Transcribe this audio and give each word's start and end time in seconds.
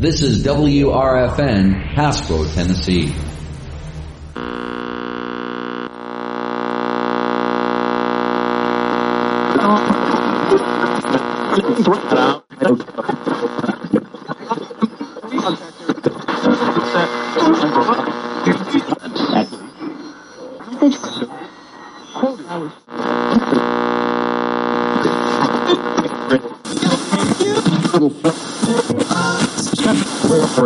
This 0.00 0.22
is 0.22 0.44
WRFN, 0.44 1.74
Hasbro, 1.96 2.54
Tennessee. 2.54 3.12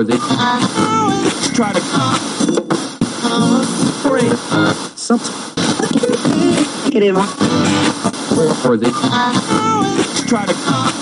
Or 0.03 0.05
they 0.05 0.19
try 1.54 1.72
to 1.72 1.81
something. 4.96 5.35
Or 8.64 8.77
they 8.77 8.91
try 10.27 10.44
to 10.46 11.02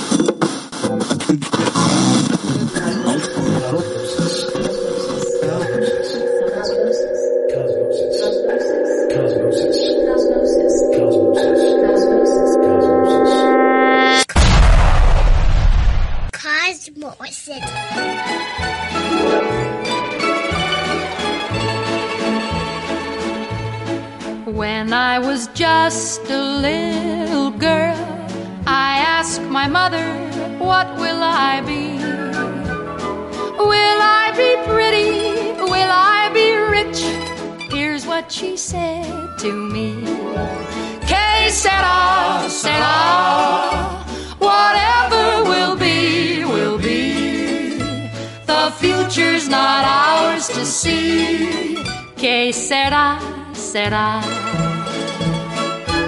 Que 52.90 52.96
sera, 52.96 53.20
sera. 53.54 54.20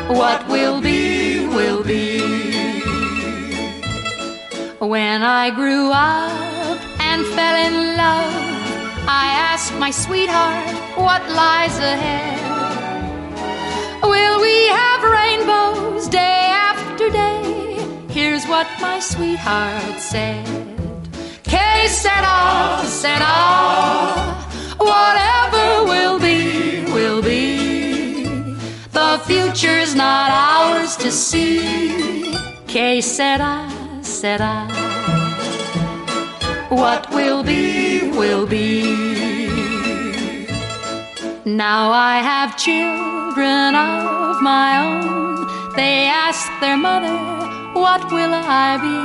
What 0.09 0.49
will 0.49 0.81
be, 0.81 1.47
will 1.47 1.85
be. 1.85 2.83
When 4.81 5.23
I 5.23 5.51
grew 5.55 5.93
up 5.93 6.81
and 6.99 7.25
fell 7.37 7.57
in 7.69 7.97
love, 7.97 8.35
I 9.07 9.27
asked 9.51 9.75
my 9.79 9.93
sweetheart 9.93 10.75
what 10.97 11.23
lies 11.31 11.79
ahead. 11.79 12.41
Will 14.03 14.41
we 14.41 14.67
have 14.67 15.03
rainbows 15.05 16.09
day 16.09 16.51
after 16.51 17.11
day? 17.11 17.79
Here's 18.09 18.45
what 18.47 18.67
my 18.81 18.99
sweetheart 18.99 20.01
said. 20.01 20.45
Que 21.45 21.87
sera, 21.87 22.83
sera. 22.87 24.33
Whatever 24.79 25.85
will 25.85 26.19
be, 26.19 26.22
will. 26.22 26.22
The 29.13 29.19
future's 29.19 29.95
not 29.95 30.31
ours 30.31 30.97
to 30.97 31.13
see. 31.13 32.33
Que 32.67 33.03
sera, 33.03 33.69
sera. 34.01 34.67
What 36.71 37.11
will 37.11 37.43
be, 37.43 38.09
will 38.13 38.47
be. 38.47 38.81
Now 41.45 41.93
I 41.93 42.23
have 42.31 42.57
children 42.57 43.75
of 43.75 44.41
my 44.41 44.81
own. 44.81 45.77
They 45.77 46.07
ask 46.07 46.51
their 46.63 46.79
mother, 46.79 47.15
What 47.79 48.11
will 48.11 48.33
I 48.33 48.79
be? 48.87 48.99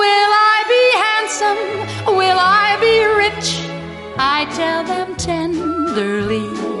Will 0.00 0.32
I 0.52 0.58
be 0.74 0.84
handsome? 1.06 2.16
Will 2.18 2.38
I 2.38 2.68
be 2.84 2.96
rich? 3.24 3.48
I 4.18 4.44
tell 4.58 4.84
them 4.84 5.16
tenderly. 5.16 6.79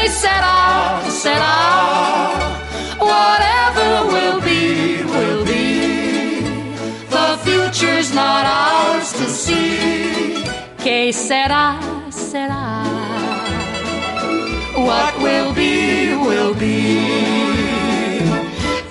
Que 0.00 0.08
sera, 0.10 1.02
sera. 1.10 1.54
Whatever 2.98 4.06
will 4.12 4.40
be, 4.40 5.02
will 5.02 5.44
be. 5.44 6.40
The 7.10 7.36
future's 7.44 8.14
not 8.14 8.44
ours 8.46 9.12
to 9.14 9.26
see. 9.26 10.44
Que 10.78 11.12
sera, 11.12 11.80
sera. 12.10 12.84
What 14.76 15.18
will 15.20 15.52
be, 15.52 16.14
will 16.14 16.54
be. 16.54 17.00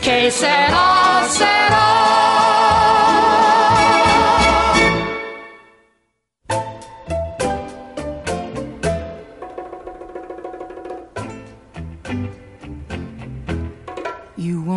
Que 0.02 0.30
sera, 0.30 1.24
sera. 1.30 2.57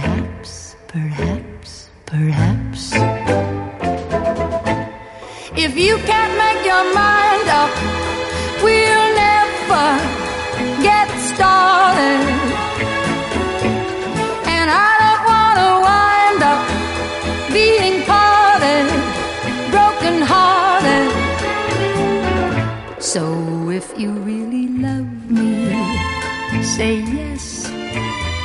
perhaps, 0.00 0.76
perhaps, 0.88 1.29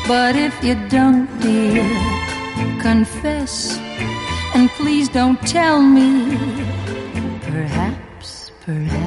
But 0.08 0.36
if 0.36 0.64
you 0.64 0.76
don't, 0.88 1.28
dear, 1.42 1.84
confess. 2.80 3.80
And 4.54 4.70
please 4.78 5.10
don't 5.10 5.42
tell 5.48 5.81
me. 5.81 6.38
Perhaps, 7.42 8.52
perhaps, 8.62 9.05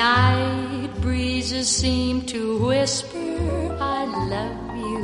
Night 0.00 0.88
breezes 1.02 1.68
seem 1.68 2.22
to 2.22 2.64
whisper, 2.64 3.76
I 3.78 4.06
love 4.34 4.74
you. 4.74 5.02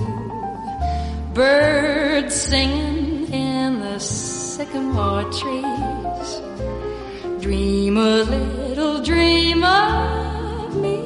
Birds 1.34 2.34
singing 2.34 3.30
in 3.30 3.80
the 3.80 3.98
sycamore 3.98 5.24
trees. 5.24 6.40
Dream 7.42 7.98
a 7.98 8.22
little 8.22 9.02
dream 9.02 9.64
of 9.64 10.74
me. 10.80 10.98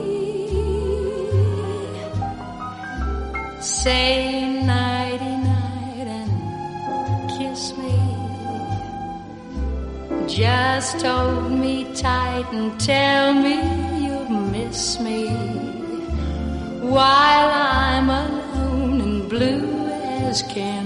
Say 3.60 4.62
nighty 4.62 5.34
night 5.50 6.06
and 6.18 7.30
kiss 7.36 7.76
me. 7.76 7.98
Just 10.28 11.02
hold 11.02 11.50
me 11.50 11.92
tight 11.92 12.46
and 12.52 12.78
tell 12.78 13.34
me 13.34 13.79
miss 14.70 15.00
me 15.00 15.26
while 16.94 17.50
I'm 17.52 18.08
alone 18.08 19.00
and 19.00 19.28
blue 19.28 19.88
as 20.22 20.44
can 20.44 20.79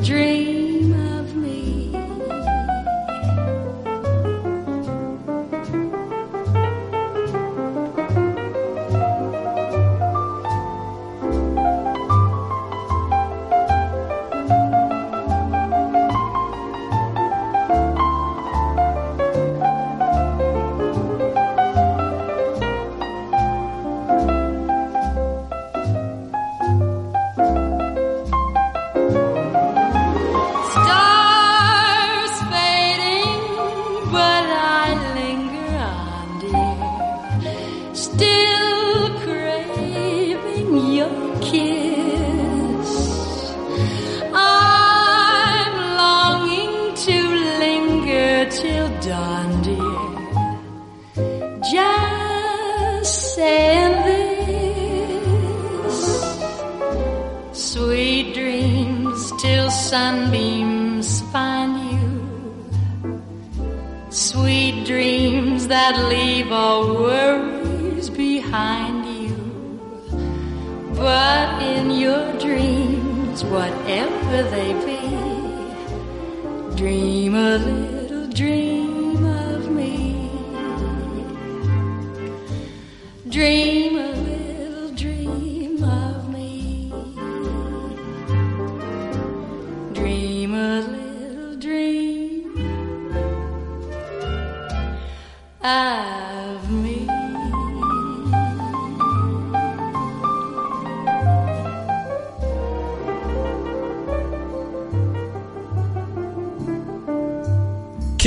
dream 0.00 0.57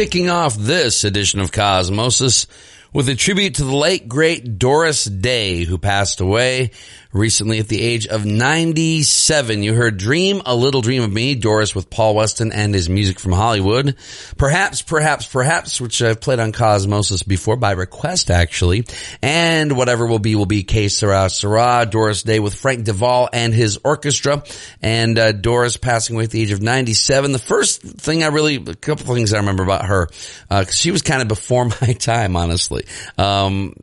Kicking 0.02 0.32
off 0.32 0.58
this 0.58 1.04
edition 1.04 1.40
of 1.42 1.52
Cosmosis 1.52 2.48
with 2.94 3.08
a 3.08 3.16
tribute 3.16 3.56
to 3.56 3.64
the 3.64 3.76
late 3.76 4.08
great 4.10 4.60
Doris 4.60 5.06
Day, 5.06 5.64
who 5.64 5.78
passed 5.78 6.20
away 6.20 6.72
recently 7.14 7.60
at 7.60 7.68
the 7.68 7.82
age 7.82 8.08
of 8.08 8.26
97. 8.26 9.64
You 9.64 9.74
heard 9.74 9.98
Dream, 9.98 10.42
A 10.46 10.56
Little 10.56 10.82
Dream 10.82 11.04
of 11.04 11.12
Me, 11.12 11.36
Doris 11.36 11.76
with 11.76 11.90
Paul 11.90 12.16
Weston 12.16 12.52
and 12.52 12.74
his 12.74 12.90
music 12.90 13.20
from 13.20 13.34
Hollywood. 13.34 13.96
Perhaps, 14.38 14.82
perhaps, 14.82 15.26
perhaps, 15.26 15.80
which 15.82 16.02
I've 16.02 16.22
played 16.22 16.40
on 16.40 16.52
Cosmosis 16.52 17.26
before 17.26 17.56
by 17.56 17.72
request 17.72 18.32
actually. 18.32 18.86
And 19.22 19.76
whatever 19.78 20.06
will 20.06 20.20
be, 20.20 20.36
will 20.36 20.46
be 20.46 20.64
Que 20.64 20.90
Sera 20.90 21.30
Sera, 21.30 21.86
Doris 21.90 22.24
Day 22.24 22.40
with 22.40 22.56
Frank 22.56 22.86
De 22.86 22.94
Vol 22.94 23.30
and 23.32 23.54
his 23.54 23.80
orchestra. 23.84 24.44
And, 24.82 25.18
uh, 25.18 25.32
Doris 25.32 25.78
passing 25.78 26.16
away 26.16 26.26
at 26.26 26.32
the 26.32 26.42
age 26.42 26.52
of 26.52 26.62
97. 26.62 27.32
The 27.32 27.40
first 27.40 27.82
thing 27.82 28.24
I 28.24 28.28
really, 28.28 28.56
a 28.56 28.76
couple 28.76 29.14
things 29.14 29.34
I 29.34 29.38
remember 29.38 29.64
about 29.64 29.86
her, 29.86 30.10
uh, 30.50 30.66
she 30.66 30.92
was 30.92 31.02
kind 31.02 31.22
of 31.22 31.28
before 31.28 31.66
my 31.82 31.94
time, 31.94 32.36
honestly. 32.36 32.81
Um, 33.18 33.76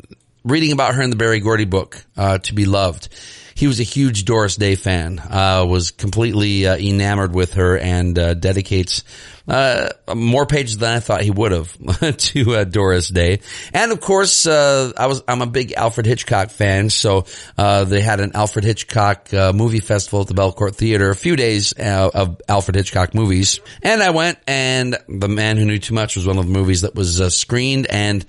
reading 0.44 0.72
about 0.72 0.94
her 0.94 1.02
in 1.02 1.10
the 1.10 1.16
Berry 1.16 1.40
Gordy 1.40 1.64
book, 1.64 2.04
uh, 2.16 2.38
To 2.38 2.54
Be 2.54 2.64
Loved. 2.64 3.08
he 3.54 3.66
was 3.66 3.80
a 3.80 3.84
huge 3.84 4.24
Doris 4.24 4.56
Day 4.56 4.76
fan. 4.76 5.18
Uh, 5.18 5.66
was 5.68 5.90
completely 5.90 6.66
uh, 6.66 6.76
enamored 6.76 7.34
with 7.34 7.54
her 7.54 7.76
and 7.76 8.18
uh, 8.18 8.34
dedicates 8.34 9.02
uh, 9.48 9.88
more 10.14 10.46
pages 10.46 10.78
than 10.78 10.94
I 10.94 11.00
thought 11.00 11.22
he 11.22 11.30
would 11.30 11.52
have 11.52 12.16
to 12.18 12.54
uh, 12.54 12.64
Doris 12.64 13.08
Day. 13.08 13.40
And 13.72 13.92
of 13.92 14.00
course, 14.00 14.46
uh, 14.46 14.92
I 14.96 15.06
was 15.06 15.22
I'm 15.26 15.42
a 15.42 15.46
big 15.46 15.72
Alfred 15.72 16.06
Hitchcock 16.06 16.50
fan, 16.50 16.90
so 16.90 17.24
uh, 17.56 17.84
they 17.84 18.00
had 18.00 18.20
an 18.20 18.32
Alfred 18.34 18.64
Hitchcock 18.64 19.32
uh, 19.32 19.52
movie 19.52 19.80
festival 19.80 20.20
at 20.20 20.26
the 20.26 20.34
Belcourt 20.34 20.74
Theater, 20.74 21.10
a 21.10 21.16
few 21.16 21.36
days 21.36 21.72
uh, 21.78 22.10
of 22.12 22.40
Alfred 22.48 22.76
Hitchcock 22.76 23.14
movies, 23.14 23.60
and 23.82 24.02
I 24.02 24.10
went. 24.10 24.38
And 24.46 24.96
The 25.08 25.28
Man 25.28 25.56
Who 25.56 25.64
Knew 25.64 25.78
Too 25.78 25.94
Much 25.94 26.16
was 26.16 26.26
one 26.26 26.38
of 26.38 26.46
the 26.46 26.52
movies 26.52 26.82
that 26.82 26.94
was 26.94 27.18
screened, 27.34 27.86
and 27.86 28.24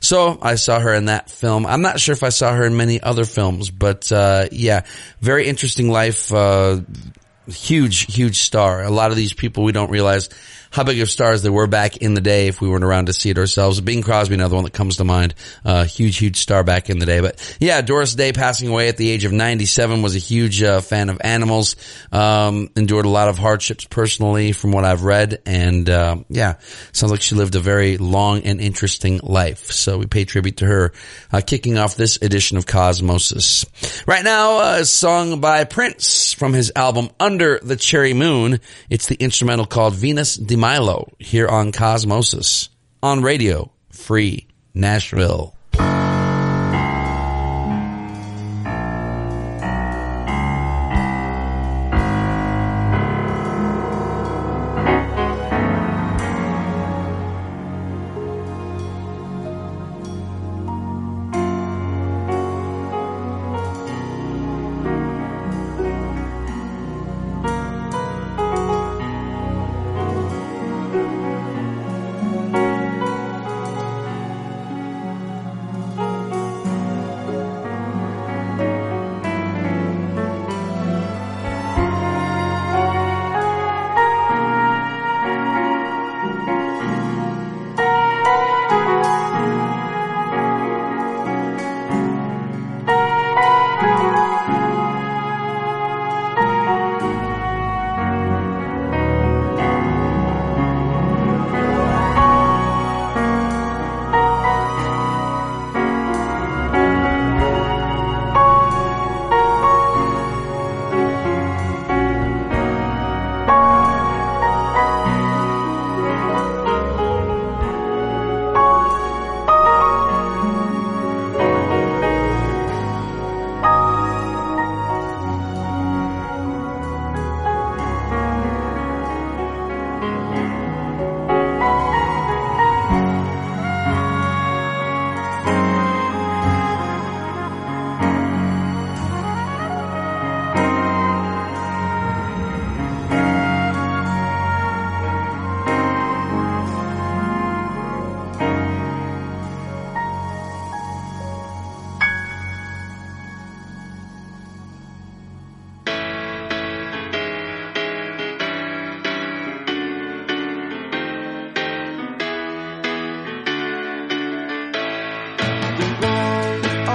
so 0.00 0.38
I 0.42 0.56
saw 0.56 0.78
her 0.80 0.92
in 0.92 1.06
that 1.06 1.30
film. 1.30 1.66
I'm 1.66 1.82
not 1.82 1.98
sure 2.00 2.12
if 2.12 2.22
I 2.22 2.28
saw 2.28 2.52
her 2.52 2.64
in 2.64 2.76
many 2.76 3.00
other 3.00 3.24
films, 3.24 3.70
but 3.70 4.10
uh, 4.12 4.46
yeah, 4.52 4.82
very 5.20 5.46
interesting 5.46 5.88
life. 5.88 6.32
Uh, 6.32 6.80
huge, 7.46 8.12
huge 8.12 8.38
star. 8.40 8.82
A 8.82 8.90
lot 8.90 9.10
of 9.10 9.16
these 9.16 9.32
people 9.32 9.64
we 9.64 9.72
don't 9.72 9.90
realize 9.90 10.28
how 10.74 10.82
big 10.82 11.00
of 11.00 11.08
stars 11.08 11.42
they 11.42 11.50
were 11.50 11.68
back 11.68 11.98
in 11.98 12.14
the 12.14 12.20
day 12.20 12.48
if 12.48 12.60
we 12.60 12.68
weren't 12.68 12.82
around 12.82 13.06
to 13.06 13.12
see 13.12 13.30
it 13.30 13.38
ourselves. 13.38 13.80
Bing 13.80 14.02
Crosby, 14.02 14.34
another 14.34 14.56
one 14.56 14.64
that 14.64 14.72
comes 14.72 14.96
to 14.96 15.04
mind. 15.04 15.32
Uh, 15.64 15.84
huge, 15.84 16.18
huge 16.18 16.38
star 16.38 16.64
back 16.64 16.90
in 16.90 16.98
the 16.98 17.06
day. 17.06 17.20
But 17.20 17.56
yeah, 17.60 17.80
Doris 17.80 18.16
Day 18.16 18.32
passing 18.32 18.68
away 18.68 18.88
at 18.88 18.96
the 18.96 19.08
age 19.08 19.24
of 19.24 19.30
97 19.30 20.02
was 20.02 20.16
a 20.16 20.18
huge 20.18 20.64
uh, 20.64 20.80
fan 20.80 21.10
of 21.10 21.20
animals. 21.22 21.76
Um, 22.10 22.70
endured 22.74 23.04
a 23.04 23.08
lot 23.08 23.28
of 23.28 23.38
hardships 23.38 23.84
personally 23.84 24.50
from 24.50 24.72
what 24.72 24.84
I've 24.84 25.04
read. 25.04 25.42
And, 25.46 25.88
uh, 25.88 26.16
yeah, 26.28 26.54
sounds 26.90 27.12
like 27.12 27.22
she 27.22 27.36
lived 27.36 27.54
a 27.54 27.60
very 27.60 27.96
long 27.96 28.42
and 28.42 28.60
interesting 28.60 29.20
life. 29.22 29.70
So 29.70 29.98
we 29.98 30.06
pay 30.06 30.24
tribute 30.24 30.56
to 30.56 30.66
her, 30.66 30.92
uh, 31.32 31.40
kicking 31.40 31.78
off 31.78 31.94
this 31.94 32.16
edition 32.20 32.56
of 32.56 32.66
Cosmosis. 32.66 33.64
Right 34.08 34.24
now, 34.24 34.58
uh, 34.58 34.78
a 34.80 34.84
song 34.84 35.40
by 35.40 35.62
Prince 35.62 36.32
from 36.32 36.52
his 36.52 36.72
album 36.74 37.10
Under 37.20 37.60
the 37.60 37.76
Cherry 37.76 38.12
Moon. 38.12 38.58
It's 38.90 39.06
the 39.06 39.14
instrumental 39.14 39.66
called 39.66 39.94
Venus 39.94 40.34
de 40.34 40.63
Milo 40.64 41.12
here 41.18 41.46
on 41.46 41.72
Cosmosis 41.72 42.70
on 43.02 43.22
Radio 43.22 43.70
Free 43.92 44.46
Nashville. 44.72 45.54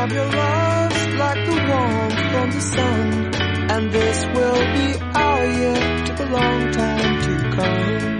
Of 0.09 0.15
your 0.15 0.25
love's 0.25 1.05
like 1.21 1.45
the 1.45 1.57
warmth 1.69 2.19
from 2.31 2.51
the 2.51 2.61
sun, 2.61 3.33
and 3.71 3.91
this 3.91 4.25
will 4.33 4.63
be 4.77 4.87
our 5.13 5.45
year. 5.45 6.05
Took 6.05 6.19
a 6.19 6.29
long 6.31 6.71
time 6.71 7.21
to 7.25 7.33
come. 7.55 8.19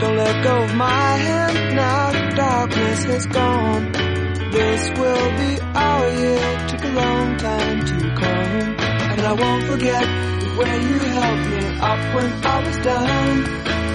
Don't 0.00 0.16
let 0.16 0.44
go 0.44 0.62
of 0.64 0.74
my 0.74 1.16
hand 1.28 1.76
now. 1.76 2.12
The 2.12 2.36
darkness 2.36 3.04
has 3.04 3.26
gone. 3.26 3.92
This 4.50 4.90
will 4.98 5.30
be 5.40 5.60
our 5.60 6.08
year. 6.22 6.68
Took 6.68 6.84
a 6.84 6.92
long 7.02 7.36
time 7.36 7.80
to 7.86 7.96
come, 8.20 8.76
and 9.10 9.20
I 9.20 9.32
won't 9.32 9.64
forget 9.66 10.04
the 10.40 10.56
way 10.58 10.74
you 10.88 10.98
held 10.98 11.40
me 11.50 11.78
up 11.90 12.14
when 12.14 12.30
I 12.44 12.66
was 12.66 12.76
down, 12.78 13.44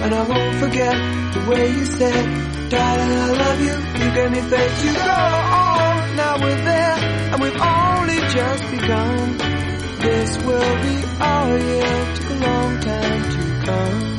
and 0.02 0.14
I 0.14 0.22
won't 0.22 0.54
forget 0.64 0.94
the 1.34 1.50
way 1.50 1.68
you 1.68 1.84
said, 1.84 2.24
"Darling, 2.70 3.12
I 3.26 3.30
love 3.42 3.60
you." 3.60 3.76
You 4.04 4.14
gave 4.14 4.30
me 4.30 4.40
faith 4.40 4.80
to 4.82 4.94
go. 4.94 5.45
Now 6.16 6.38
we're 6.40 6.64
there, 6.64 6.96
and 7.32 7.42
we've 7.42 7.60
only 7.60 8.18
just 8.32 8.70
begun. 8.70 9.36
This 10.00 10.38
will 10.44 10.76
be 10.82 11.04
our 11.20 11.58
year. 11.58 12.14
Took 12.14 12.30
a 12.30 12.34
long 12.34 12.80
time 12.80 13.22
to 13.32 13.66
come. 13.66 14.15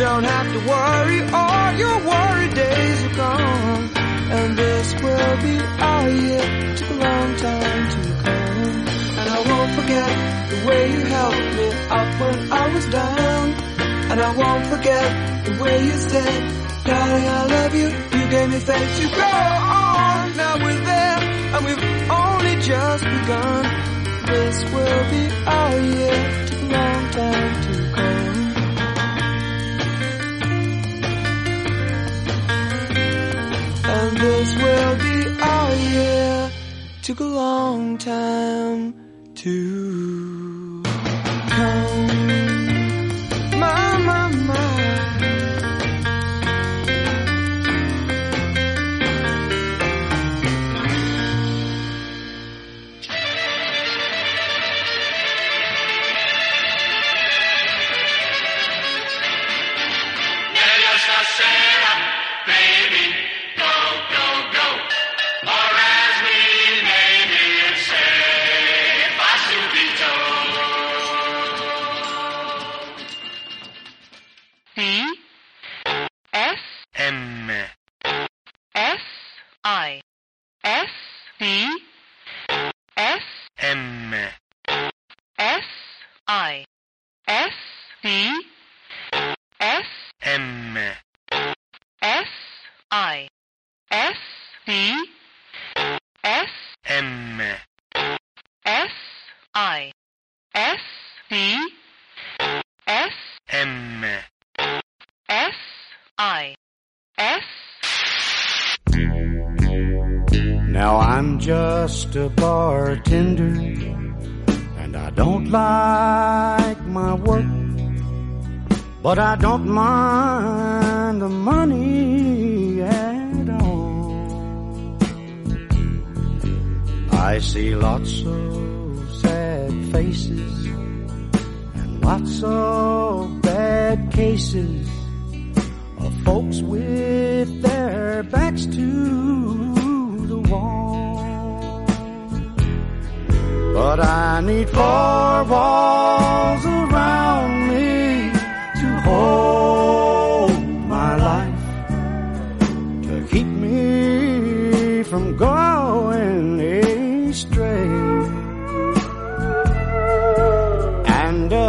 Don't 0.00 0.24
have 0.24 0.48
to 0.54 0.60
worry, 0.66 1.20
all 1.30 1.72
your 1.74 1.98
worry 2.08 2.48
days 2.54 3.04
are 3.04 3.16
gone. 3.16 3.90
And 4.32 4.56
this 4.56 4.94
will 4.94 5.36
be 5.44 5.54
our 5.60 6.08
year. 6.08 6.76
Took 6.76 6.90
a 6.90 6.94
long 6.94 7.36
time 7.36 7.82
to 7.92 8.00
come. 8.24 8.88
And 9.20 9.28
I 9.36 9.40
won't 9.50 9.72
forget 9.78 10.10
the 10.52 10.58
way 10.68 10.82
you 10.94 11.00
helped 11.04 11.50
me 11.58 11.68
up 11.98 12.10
when 12.20 12.52
I 12.52 12.74
was 12.74 12.86
down. 12.86 13.44
And 14.10 14.20
I 14.20 14.30
won't 14.40 14.66
forget 14.74 15.44
the 15.44 15.62
way 15.62 15.84
you 15.84 15.96
said, 16.12 16.40
darling, 16.84 17.26
I 17.28 17.46
love 17.56 17.74
you. 17.74 17.88
You 18.18 18.30
gave 18.30 18.48
me 18.48 18.58
faith 18.58 18.92
to 19.00 19.06
go 19.14 19.32
on. 19.84 20.36
Now 20.36 20.54
we're 20.64 20.84
there, 20.92 21.18
and 21.54 21.66
we've 21.66 22.10
only 22.10 22.54
just 22.62 23.04
begun. 23.04 23.62
This 24.30 24.64
will 24.72 25.04
be 25.12 25.22
our 25.44 25.78
year. 25.78 26.46
Took 26.46 26.62
a 26.62 26.72
long 26.72 27.10
time 27.10 27.62
to 27.64 27.69
This 34.12 34.56
will 34.56 34.96
be 34.96 35.40
our 35.40 35.74
year. 35.74 36.50
Took 37.02 37.20
a 37.20 37.24
long 37.24 37.96
time 37.96 38.94
to 39.36 40.29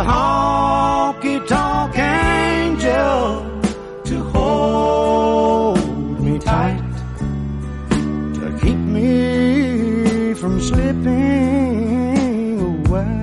A 0.02 0.04
honky 0.04 1.38
tonk 1.48 1.96
angel 1.96 3.46
to 4.04 4.24
hold 4.34 6.20
me 6.20 6.40
tight, 6.40 6.82
to 8.34 8.60
keep 8.62 8.80
me 8.98 10.34
from 10.34 10.60
slipping 10.60 12.60
away. 12.72 13.18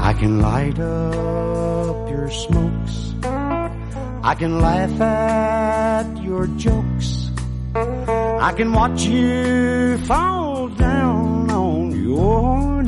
I 0.00 0.12
can 0.18 0.40
light 0.40 0.80
up 0.80 2.10
your 2.10 2.30
smokes. 2.30 3.14
I 3.22 4.34
can 4.34 4.60
laugh 4.60 5.00
at 5.00 6.20
your 6.20 6.48
jokes. 6.58 7.30
I 7.76 8.52
can 8.56 8.72
watch 8.72 9.02
you 9.02 9.98
fall 9.98 10.68
down 10.70 11.48
on 11.48 11.92
your 11.92 12.79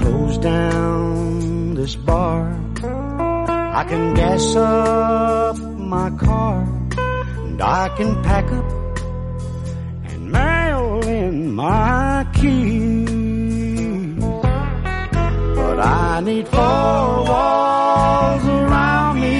close 0.00 0.38
down 0.38 1.74
this 1.74 1.94
bar. 1.96 2.42
I 3.80 3.84
can 3.84 4.14
gas 4.14 4.56
up 4.56 5.56
my 5.94 6.10
car. 6.10 6.62
And 7.46 7.60
I 7.62 7.88
can 7.96 8.22
pack 8.22 8.46
up 8.50 8.98
and 10.10 10.32
mail 10.32 11.00
in 11.06 11.54
my 11.54 12.26
keys. 12.34 14.18
But 15.58 15.78
I 15.80 16.20
need 16.28 16.48
four 16.48 17.06
walls 17.30 18.44
around 18.58 19.20
me 19.20 19.38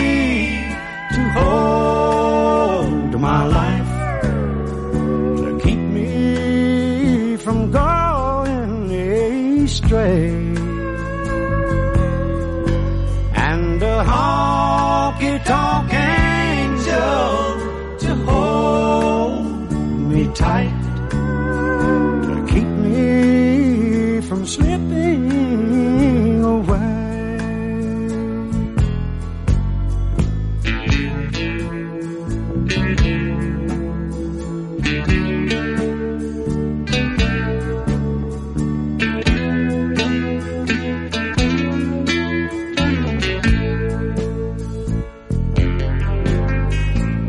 to 1.15 1.23
hold 1.39 3.21
my 3.21 3.43
life, 3.59 3.93
to 5.45 5.59
keep 5.65 5.79
me 5.79 7.37
from 7.37 7.71
going 7.71 8.91
astray. 9.65 10.40
Tight, 20.41 20.73
to 22.27 22.35
keep 22.53 22.71
me 22.85 24.21
from 24.29 24.47
slipping 24.47 26.43
away. 26.43 26.89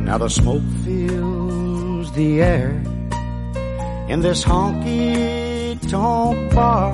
Now 0.06 0.17
the 0.17 0.30
smoke 0.30 0.67
fills 0.84 2.12
the 2.12 2.41
air 2.41 2.70
in 4.12 4.19
this 4.19 4.43
honky 4.43 5.80
tonk 5.89 6.54
bar, 6.54 6.91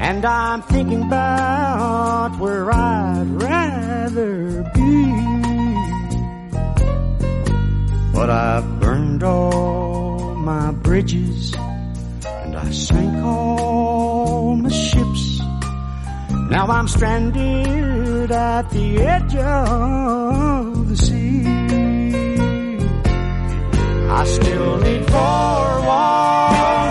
and 0.00 0.24
I'm 0.24 0.60
thinking 0.62 1.02
about 1.04 2.36
where 2.40 2.68
I'd 2.72 3.28
rather 3.28 4.64
be. 4.74 5.12
But 8.12 8.28
I've 8.28 8.80
burned 8.80 9.22
all 9.22 10.34
my 10.34 10.72
bridges, 10.72 11.54
and 11.54 12.56
I 12.56 12.72
sank 12.72 13.24
all 13.24 14.56
my 14.56 14.68
ships. 14.68 15.38
Now 16.50 16.66
I'm 16.66 16.88
stranded 16.88 18.32
at 18.32 18.68
the 18.70 18.98
edge 18.98 19.36
of 19.36 20.75
I 24.08 24.24
still 24.24 24.78
need 24.78 25.04
four 25.10 25.80
walls 25.86 26.85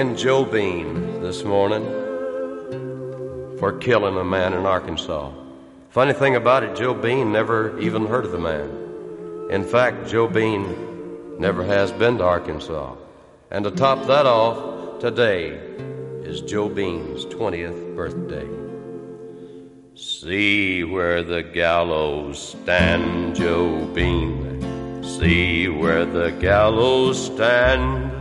Joe 0.00 0.46
Bean 0.46 1.20
this 1.20 1.44
morning 1.44 1.84
for 3.58 3.76
killing 3.82 4.16
a 4.16 4.24
man 4.24 4.54
in 4.54 4.64
Arkansas. 4.64 5.30
Funny 5.90 6.14
thing 6.14 6.36
about 6.36 6.62
it, 6.62 6.74
Joe 6.74 6.94
Bean 6.94 7.30
never 7.32 7.78
even 7.78 8.06
heard 8.06 8.24
of 8.24 8.32
the 8.32 8.38
man. 8.38 9.50
In 9.50 9.62
fact, 9.62 10.08
Joe 10.08 10.26
Bean 10.26 11.38
never 11.38 11.62
has 11.62 11.92
been 11.92 12.16
to 12.16 12.24
Arkansas. 12.24 12.94
And 13.50 13.62
to 13.64 13.70
top 13.70 14.06
that 14.06 14.24
off, 14.24 15.00
today 15.00 15.48
is 16.24 16.40
Joe 16.40 16.70
Bean's 16.70 17.26
20th 17.26 17.94
birthday. 17.94 18.48
See 19.94 20.82
where 20.82 21.22
the 21.22 21.42
gallows 21.42 22.54
stand, 22.58 23.36
Joe 23.36 23.84
Bean. 23.94 25.02
See 25.04 25.68
where 25.68 26.06
the 26.06 26.30
gallows 26.30 27.26
stand. 27.26 28.19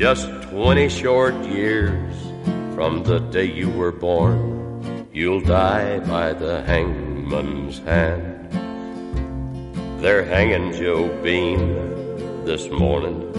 Just 0.00 0.30
twenty 0.44 0.88
short 0.88 1.34
years 1.44 2.14
from 2.74 3.02
the 3.04 3.18
day 3.18 3.44
you 3.44 3.68
were 3.68 3.92
born, 3.92 5.06
you'll 5.12 5.42
die 5.42 5.98
by 5.98 6.32
the 6.32 6.62
hangman's 6.62 7.80
hand. 7.80 8.50
They're 10.00 10.24
hanging 10.24 10.72
Joe 10.72 11.08
Bean 11.22 12.46
this 12.46 12.70
morning 12.70 13.30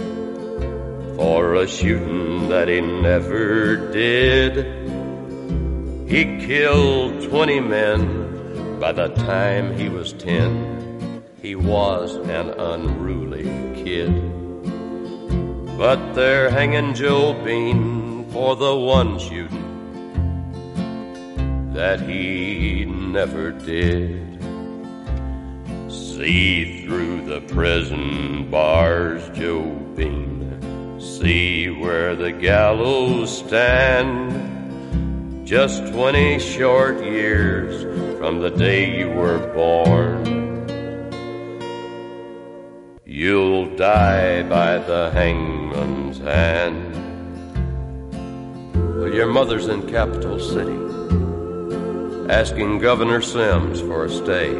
for 1.16 1.56
a 1.56 1.66
shooting 1.66 2.48
that 2.48 2.68
he 2.68 2.80
never 2.80 3.90
did. 3.90 4.54
He 6.08 6.46
killed 6.46 7.28
20 7.28 7.58
men 7.58 8.78
by 8.78 8.92
the 8.92 9.08
time 9.08 9.76
he 9.76 9.88
was 9.88 10.12
10. 10.12 11.24
He 11.42 11.56
was 11.56 12.14
an 12.14 12.50
unruly 12.50 13.46
kid. 13.82 14.41
But 15.82 16.14
they're 16.14 16.48
hanging 16.48 16.94
Joe 16.94 17.32
Bean 17.44 18.30
for 18.30 18.54
the 18.54 18.76
one 18.76 19.18
shooting 19.18 19.58
that 21.74 22.00
he 22.00 22.84
never 22.84 23.50
did. 23.50 24.40
See 25.90 26.86
through 26.86 27.26
the 27.26 27.40
prison 27.52 28.48
bars, 28.48 29.28
Joe 29.36 29.70
Bean. 29.96 31.00
See 31.00 31.68
where 31.68 32.14
the 32.14 32.30
gallows 32.30 33.38
stand. 33.38 34.30
Just 35.44 35.84
20 35.92 36.38
short 36.38 37.02
years 37.02 37.82
from 38.18 38.38
the 38.38 38.50
day 38.50 38.96
you 38.96 39.10
were 39.10 39.52
born. 39.52 40.41
You'll 43.22 43.76
die 43.76 44.42
by 44.42 44.78
the 44.78 45.12
hangman's 45.12 46.18
hand. 46.18 46.92
Well, 48.74 49.14
your 49.14 49.28
mother's 49.28 49.68
in 49.68 49.88
Capital 49.88 50.40
City, 50.40 50.76
asking 52.28 52.80
Governor 52.80 53.22
Sims 53.22 53.80
for 53.80 54.06
a 54.06 54.10
stay. 54.10 54.56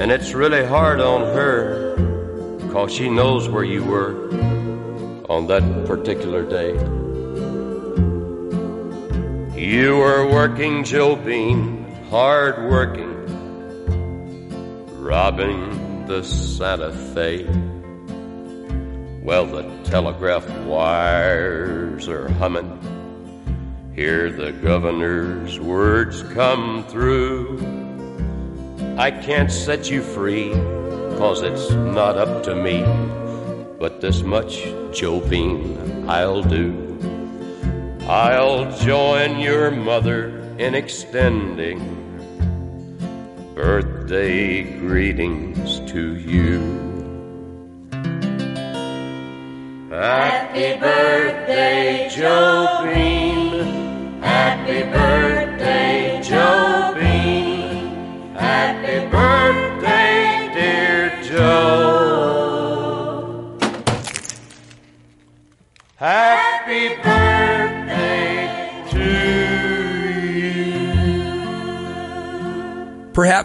And 0.00 0.10
it's 0.10 0.32
really 0.32 0.64
hard 0.64 1.02
on 1.02 1.20
her, 1.36 1.94
cause 2.72 2.90
she 2.90 3.10
knows 3.10 3.46
where 3.46 3.64
you 3.64 3.84
were 3.84 4.14
on 5.28 5.46
that 5.48 5.84
particular 5.86 6.42
day. 6.42 6.72
You 9.60 9.98
were 9.98 10.26
working, 10.26 10.84
Joe 10.84 11.16
Bean, 11.16 11.84
hard 12.08 12.70
working, 12.70 13.15
robbing 15.06 16.04
the 16.06 16.20
Santa 16.24 16.90
Fe. 17.14 17.44
Well, 19.22 19.46
the 19.46 19.62
telegraph 19.84 20.48
wires 20.64 22.08
are 22.08 22.28
humming. 22.28 22.72
Hear 23.94 24.32
the 24.32 24.50
governor's 24.50 25.60
words 25.60 26.24
come 26.34 26.84
through. 26.88 27.60
I 28.98 29.12
can't 29.12 29.52
set 29.52 29.88
you 29.88 30.02
free, 30.02 30.50
cause 31.18 31.42
it's 31.42 31.70
not 31.70 32.18
up 32.18 32.42
to 32.42 32.56
me. 32.56 32.82
But 33.78 34.00
this 34.00 34.22
much, 34.22 34.64
Joe 34.92 35.20
I'll 36.08 36.42
do. 36.42 36.82
I'll 38.08 38.76
join 38.78 39.38
your 39.38 39.70
mother 39.70 40.36
in 40.58 40.74
extending 40.74 41.95
birthday 43.56 44.62
greetings 44.80 45.80
to 45.90 46.14
you. 46.16 46.60
Happy 49.90 50.78
birthday, 50.78 52.10
Joe 52.14 52.80
Green. 52.82 54.20
Happy 54.20 54.82
birthday, 54.82 55.05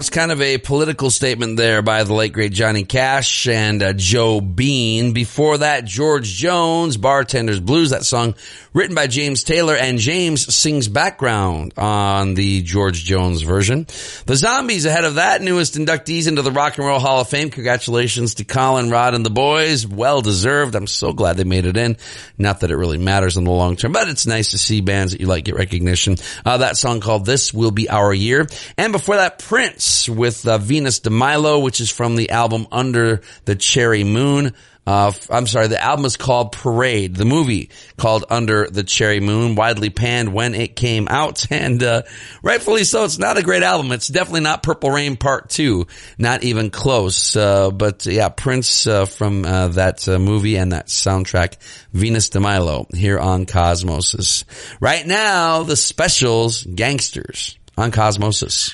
Perhaps 0.02 0.10
kind 0.10 0.32
of 0.32 0.42
a 0.42 0.58
political 0.58 1.12
statement 1.12 1.58
there 1.58 1.84
by 1.84 2.04
the 2.04 2.12
late 2.12 2.34
great 2.34 2.52
Johnny 2.52 2.86
Cash 2.86 3.48
and 3.48 3.84
uh, 3.84 3.94
Joe 3.94 4.42
Bean. 4.42 5.14
Before 5.14 5.60
that, 5.60 5.86
George 5.86 6.28
Jones, 6.28 6.98
Bartender's 6.98 7.60
Blues, 7.60 7.92
that 7.92 8.04
song 8.04 8.34
written 8.74 8.96
by 8.96 9.06
James 9.06 9.44
Taylor 9.44 9.76
and 9.76 10.00
James 10.00 10.56
sings 10.56 10.88
background 10.88 11.74
on 11.78 12.34
the 12.34 12.64
George 12.64 13.04
Jones 13.04 13.44
version. 13.44 13.86
The 14.26 14.36
Zombies 14.36 14.86
ahead 14.86 15.04
of 15.04 15.16
that, 15.16 15.44
newest 15.44 15.76
inductees 15.76 16.28
into 16.28 16.42
the 16.42 16.52
Rock 16.52 16.80
and 16.80 16.88
Roll 16.88 17.00
Hall 17.00 17.22
of 17.22 17.30
Fame. 17.30 17.52
Congratulations 17.52 18.36
to 18.36 18.44
Colin, 18.44 18.90
Rod, 18.90 19.14
and 19.14 19.24
the 19.24 19.30
boys. 19.30 19.86
Well 19.86 20.22
deserved. 20.22 20.74
I'm 20.74 20.88
so 20.88 21.14
glad 21.14 21.38
they 21.38 21.44
made 21.44 21.68
it 21.68 21.78
in. 21.78 21.96
Not 22.40 22.62
that 22.62 22.72
it 22.72 22.76
really 22.76 22.98
matters 22.98 23.38
in 23.38 23.44
the 23.44 23.52
long 23.52 23.76
term, 23.76 23.92
but 23.92 24.10
it's 24.10 24.26
nice 24.26 24.50
to 24.50 24.58
see 24.58 24.82
bands 24.82 25.12
that 25.12 25.22
you 25.22 25.28
like 25.28 25.46
get 25.46 25.54
recognition. 25.54 26.16
Uh, 26.44 26.58
that 26.58 26.76
song 26.76 27.02
called 27.02 27.28
This 27.28 27.54
Will 27.54 27.70
Be 27.70 27.88
Our 27.88 28.12
Year. 28.16 28.48
And 28.80 28.94
before 28.94 29.18
that, 29.18 29.38
Prince 29.38 29.91
with 30.10 30.48
uh, 30.48 30.58
Venus 30.58 31.00
de 31.00 31.10
Milo, 31.10 31.60
which 31.60 31.82
is 31.82 31.90
from 31.90 32.16
the 32.16 32.30
album 32.32 32.68
Under 32.72 33.22
the 33.46 33.56
Cherry 33.56 34.04
Moon. 34.04 34.54
Uh, 34.86 35.12
I'm 35.30 35.46
sorry, 35.46 35.68
the 35.68 35.82
album 35.82 36.06
is 36.06 36.18
called 36.18 36.54
Parade. 36.54 37.16
The 37.16 37.26
movie 37.26 37.70
called 37.98 38.26
Under 38.32 38.68
the 38.68 38.84
Cherry 38.84 39.20
Moon, 39.20 39.54
widely 39.56 39.92
panned 39.92 40.34
when 40.34 40.56
it 40.56 40.76
came 40.76 41.08
out, 41.08 41.46
and 41.52 41.82
uh, 41.84 42.02
rightfully 42.42 42.84
so. 42.84 43.04
It's 43.04 43.20
not 43.20 43.38
a 43.38 43.44
great 43.44 43.62
album. 43.62 43.92
It's 43.92 44.08
definitely 44.08 44.42
not 44.42 44.64
Purple 44.64 44.90
Rain 44.90 45.18
Part 45.18 45.50
Two, 45.50 45.86
not 46.18 46.44
even 46.44 46.72
close. 46.72 47.36
Uh, 47.36 47.70
but 47.70 48.08
yeah, 48.08 48.30
Prince 48.30 48.88
uh, 48.88 49.06
from 49.06 49.46
uh, 49.46 49.68
that 49.70 50.08
uh, 50.08 50.18
movie 50.18 50.58
and 50.58 50.72
that 50.72 50.88
soundtrack, 50.88 51.58
Venus 51.94 52.30
de 52.30 52.40
Milo, 52.40 52.88
here 52.92 53.20
on 53.20 53.46
Cosmosis. 53.46 54.46
Right 54.80 55.06
now, 55.06 55.62
the 55.62 55.76
specials, 55.76 56.64
Gangsters 56.64 57.58
on 57.78 57.92
Cosmosis. 57.92 58.74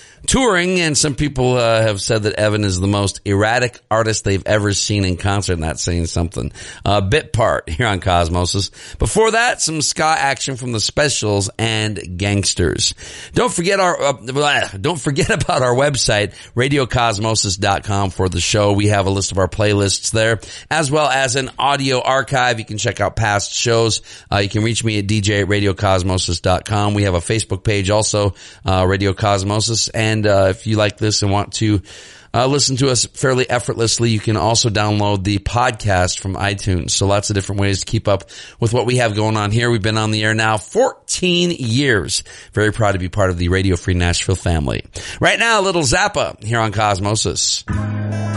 touring. 0.27 0.79
And 0.79 0.97
some 0.97 1.15
people 1.15 1.53
uh, 1.53 1.81
have 1.81 2.01
said 2.01 2.23
that 2.23 2.33
Evan 2.33 2.63
is 2.63 2.79
the 2.79 2.87
most 2.87 3.21
erratic 3.25 3.79
artist 3.89 4.23
they've 4.23 4.45
ever 4.45 4.73
seen 4.73 5.05
in 5.05 5.17
concert. 5.17 5.57
That's 5.57 5.81
saying 5.81 6.07
something. 6.07 6.51
Uh, 6.85 7.01
bit 7.01 7.33
part 7.33 7.69
here 7.69 7.87
on 7.87 7.99
Cosmosis. 7.99 8.97
Before 8.97 9.31
that, 9.31 9.61
some 9.61 9.81
ska 9.81 10.03
action 10.03 10.55
from 10.55 10.71
the 10.71 10.79
Specials 10.79 11.49
and 11.57 12.17
Gangsters. 12.17 12.95
Don't 13.33 13.51
forget 13.51 13.79
our, 13.79 14.01
uh, 14.01 14.13
blah, 14.13 14.67
don't 14.79 14.99
forget 14.99 15.29
about 15.43 15.61
our 15.61 15.73
website, 15.73 16.33
radiocosmosis.com 16.55 18.09
for 18.11 18.29
the 18.29 18.41
show. 18.41 18.73
We 18.73 18.87
have 18.87 19.05
a 19.05 19.09
list 19.09 19.31
of 19.31 19.37
our 19.37 19.47
playlists 19.47 20.11
there, 20.11 20.39
as 20.69 20.91
well 20.91 21.07
as 21.07 21.35
an 21.35 21.51
audio 21.57 22.01
archive. 22.01 22.59
You 22.59 22.65
can 22.65 22.77
check 22.77 22.99
out 22.99 23.15
past 23.15 23.53
shows. 23.53 24.01
Uh, 24.31 24.37
you 24.37 24.49
can 24.49 24.63
reach 24.63 24.83
me 24.83 24.99
at 24.99 25.07
dj 25.07 25.41
at 25.41 25.47
radiocosmosis.com. 25.47 26.93
We 26.93 27.03
have 27.03 27.13
a 27.13 27.19
Facebook 27.19 27.63
page 27.63 27.89
also, 27.89 28.35
uh, 28.65 28.85
Radio 28.87 29.13
Cosmosis. 29.13 29.89
And, 29.93 30.10
uh, 30.25 30.47
if 30.49 30.67
you 30.67 30.77
like 30.77 30.97
this 30.97 31.21
and 31.21 31.31
want 31.31 31.53
to, 31.53 31.81
uh, 32.33 32.47
listen 32.47 32.77
to 32.77 32.89
us 32.89 33.05
fairly 33.05 33.49
effortlessly. 33.49 34.09
You 34.09 34.19
can 34.19 34.37
also 34.37 34.69
download 34.69 35.23
the 35.23 35.39
podcast 35.39 36.19
from 36.19 36.35
iTunes. 36.35 36.91
So 36.91 37.07
lots 37.07 37.29
of 37.29 37.35
different 37.35 37.61
ways 37.61 37.81
to 37.81 37.85
keep 37.85 38.07
up 38.07 38.29
with 38.59 38.73
what 38.73 38.85
we 38.85 38.97
have 38.97 39.15
going 39.15 39.37
on 39.37 39.51
here. 39.51 39.69
We've 39.69 39.81
been 39.81 39.97
on 39.97 40.11
the 40.11 40.23
air 40.23 40.33
now 40.33 40.57
14 40.57 41.51
years. 41.51 42.23
Very 42.53 42.71
proud 42.71 42.93
to 42.93 42.99
be 42.99 43.09
part 43.09 43.29
of 43.29 43.37
the 43.37 43.49
Radio 43.49 43.75
Free 43.75 43.93
Nashville 43.95 44.35
family. 44.35 44.85
Right 45.19 45.39
now, 45.39 45.61
little 45.61 45.83
Zappa 45.83 46.41
here 46.43 46.59
on 46.59 46.71
Cosmosis. 46.71 48.30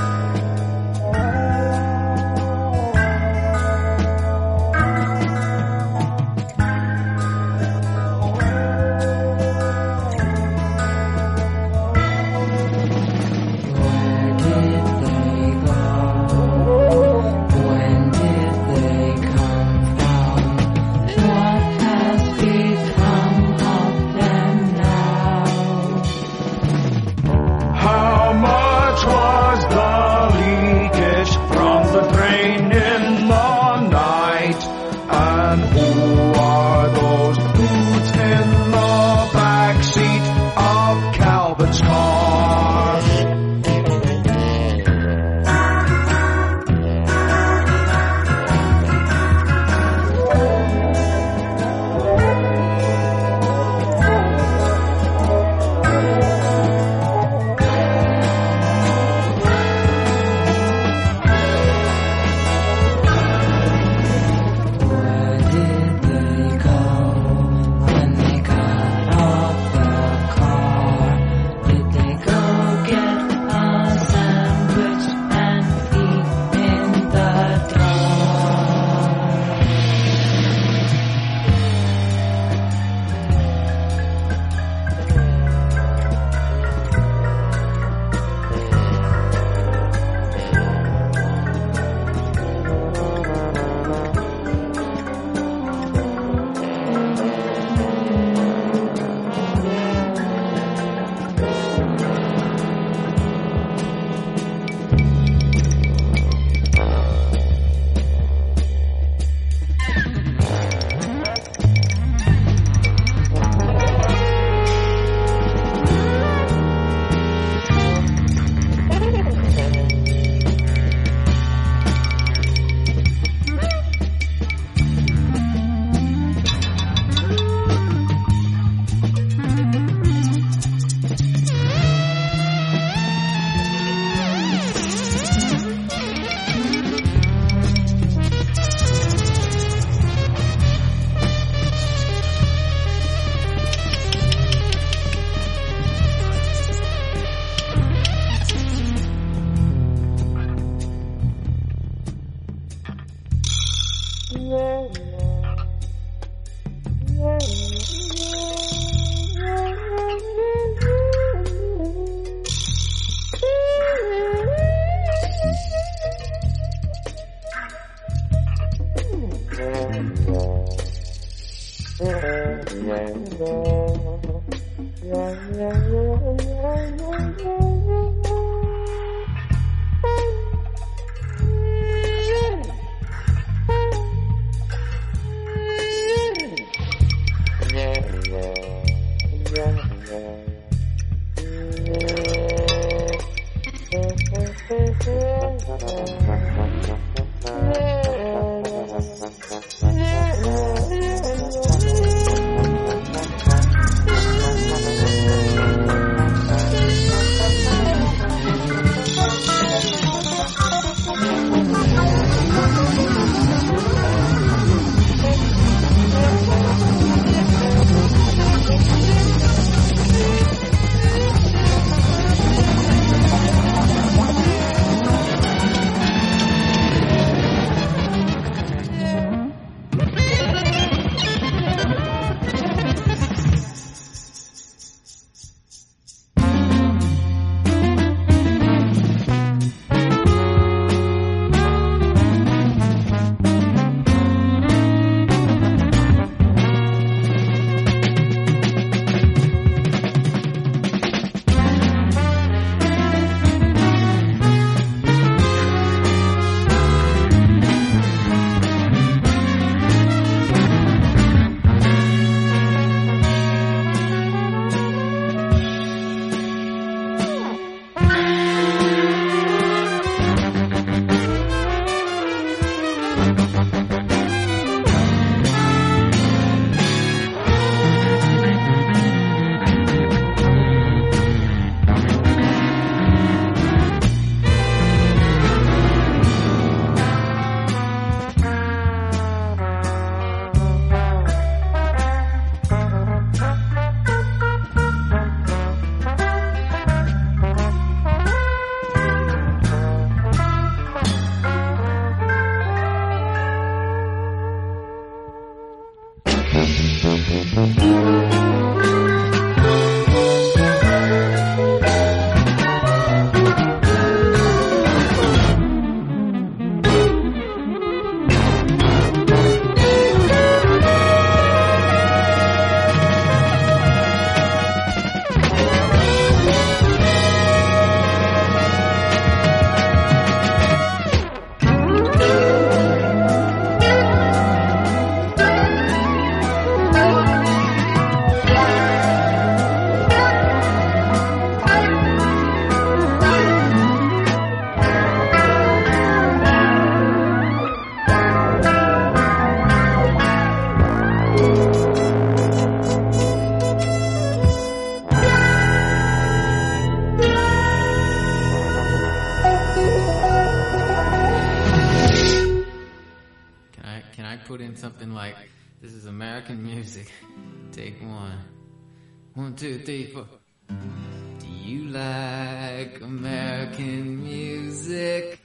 like 372.85 373.01
American 373.01 374.23
music. 374.23 375.39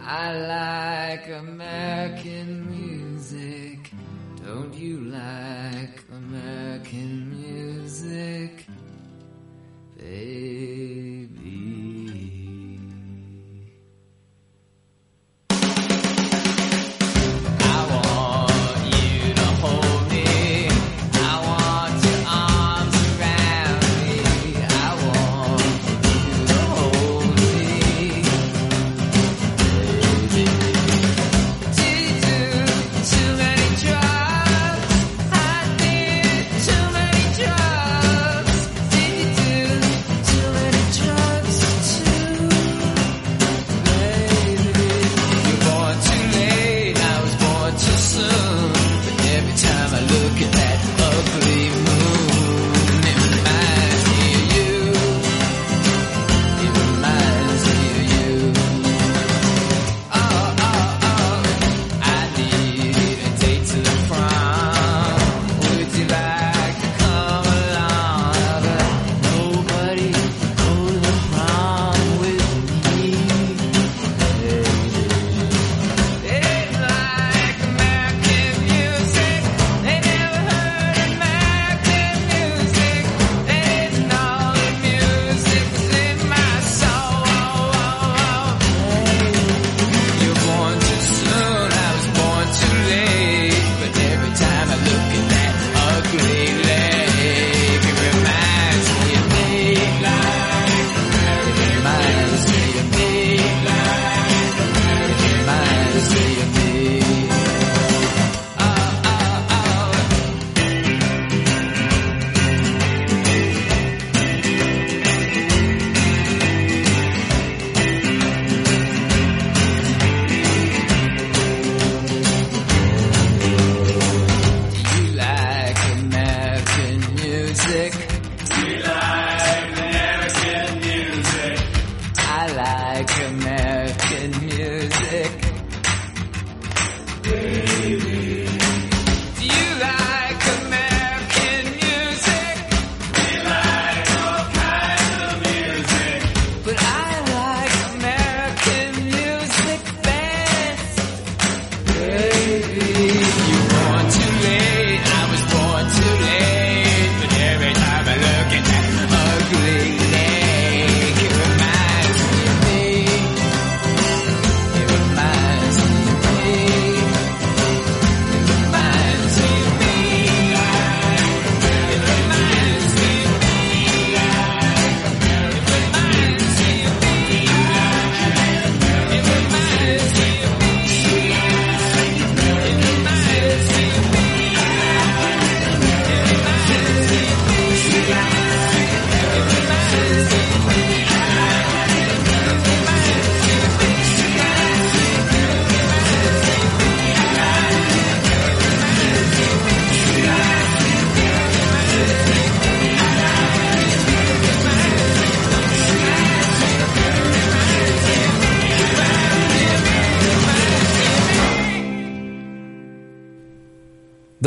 I 0.00 0.32
like 0.56 1.28
American 1.28 2.48
music. 2.70 3.92
Don't 4.42 4.72
you 4.74 5.00
like 5.00 6.02
American 6.10 7.12
music? 7.36 8.64
Baby? 9.98 10.55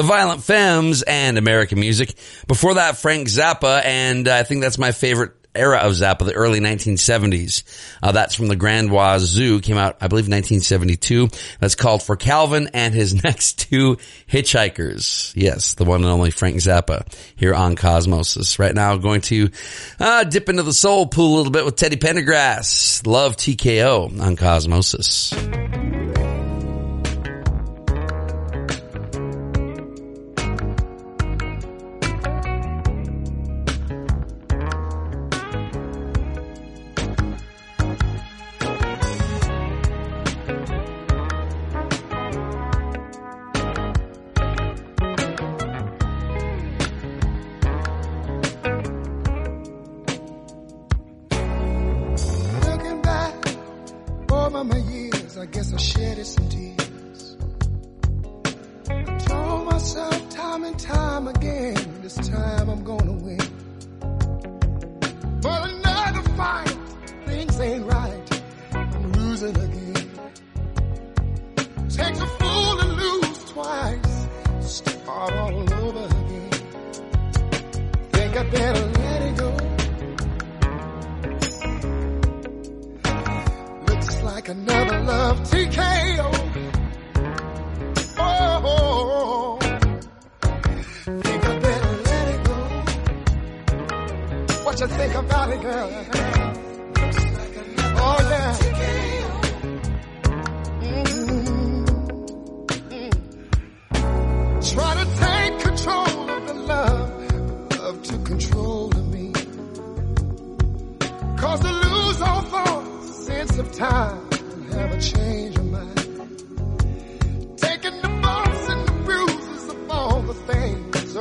Violent 0.10 0.42
Femmes 0.42 1.04
and 1.04 1.38
American 1.38 1.80
Music. 1.80 2.16
Before 2.48 2.74
that, 2.74 2.98
Frank 2.98 3.28
Zappa, 3.28 3.86
and 3.86 4.28
I 4.28 4.42
think 4.42 4.64
that's 4.64 4.80
my 4.80 4.92
favorite 4.92 5.34
era 5.54 5.78
of 5.78 5.94
Zappa, 5.94 6.26
the 6.26 6.34
early 6.34 6.60
1970s. 6.60 7.62
Uh, 8.02 8.12
that's 8.12 8.34
from 8.34 8.48
the 8.48 8.56
Grand 8.56 8.90
Wazoo, 8.90 9.60
came 9.62 9.78
out, 9.78 9.98
I 10.02 10.08
believe, 10.08 10.24
1972. 10.24 11.30
That's 11.60 11.76
called 11.76 12.02
For 12.02 12.16
Calvin 12.16 12.72
and 12.74 12.96
His 12.96 13.14
Next 13.24 13.70
Two 13.70 13.98
Hitchhikers. 14.28 15.34
Yes, 15.36 15.76
the 15.76 15.86
one 15.86 16.02
and 16.02 16.10
only 16.10 16.32
Frank 16.32 16.56
Zappa 16.56 17.06
here 17.36 17.54
on 17.54 17.76
Cosmosis. 17.76 18.58
Right 18.58 18.74
now, 18.74 18.98
going 18.98 19.22
to 19.22 19.52
uh, 20.00 20.24
dip 20.24 20.50
into 20.50 20.64
the 20.64 20.74
soul 20.74 21.06
pool 21.06 21.36
a 21.36 21.38
little 21.38 21.52
bit 21.52 21.66
with 21.66 21.76
Teddy 21.76 21.98
Pendergrass. 21.98 23.06
Love 23.06 23.38
TKO 23.38 24.20
on 24.20 24.36
Cosmosis. 24.36 25.79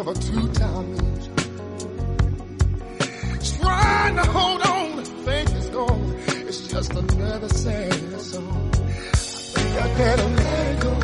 another 0.09 0.21
two 0.21 0.49
times. 0.53 1.29
Trying 3.59 4.17
to 4.17 4.25
hold 4.25 4.63
on, 4.63 5.05
think 5.05 5.51
it's 5.51 5.69
gone. 5.69 6.15
It's 6.27 6.69
just 6.69 6.93
another 6.93 7.49
sad 7.49 8.21
song. 8.21 8.71
I 8.73 8.77
think 8.77 9.83
I 9.83 9.99
better 9.99 10.29
let 10.29 10.67
it 10.67 10.81
go. 10.81 10.95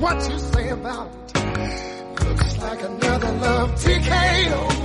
What 0.00 0.30
you 0.30 0.38
say 0.38 0.68
about 0.70 1.10
it 1.34 2.24
looks 2.24 2.58
like 2.58 2.82
another 2.82 3.32
love 3.32 3.70
TKO. 3.82 4.79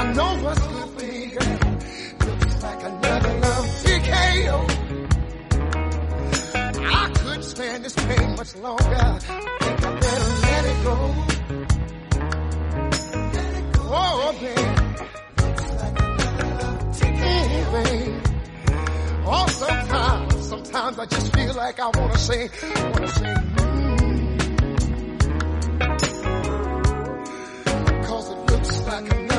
I 0.00 0.12
know 0.14 0.34
what's 0.42 0.66
good. 0.66 1.44
Looks 2.24 2.62
like 2.62 2.82
another 2.84 3.34
love 3.38 3.66
TKO. 3.84 4.58
I 6.90 7.10
couldn't 7.16 7.42
stand 7.42 7.84
this 7.84 7.94
pain 7.94 8.34
much 8.34 8.56
longer. 8.56 9.18
Think 9.20 9.84
I 9.84 10.00
better 10.00 10.30
let 10.40 10.64
it 10.64 10.84
go. 10.84 10.96
Oh. 13.76 14.32
Looks 15.36 15.68
like 15.82 15.96
another 16.00 16.48
love 16.60 16.80
TKO. 16.96 17.84
Oh, 19.26 19.46
sometimes, 19.48 20.48
sometimes 20.48 20.98
I 20.98 21.04
just 21.04 21.36
feel 21.36 21.54
like 21.54 21.78
I 21.78 21.88
wanna 21.88 22.16
say, 22.16 22.48
wanna 22.62 23.06
mm. 23.06 23.60
it 28.30 28.50
looks 28.50 28.80
like 28.86 29.29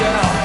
sanctify 0.00 0.39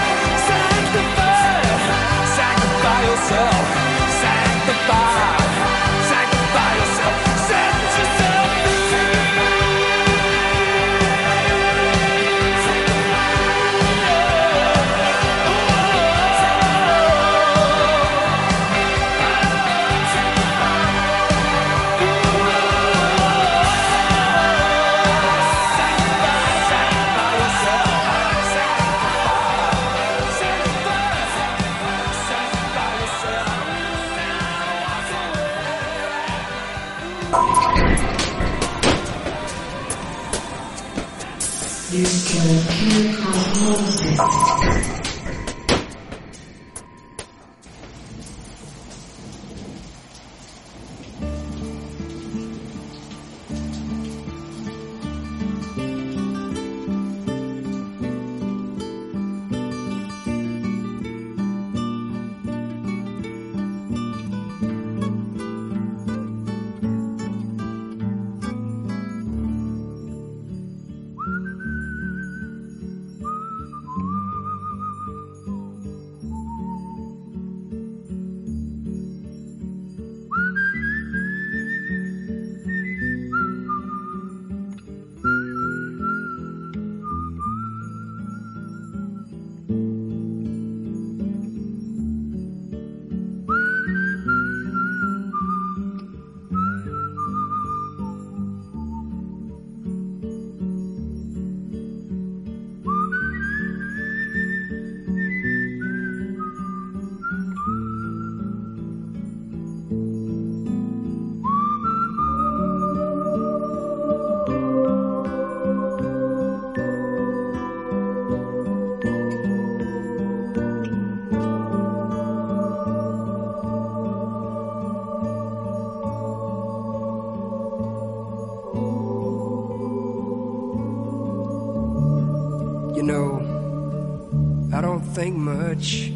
think 135.15 135.37
much 135.37 136.11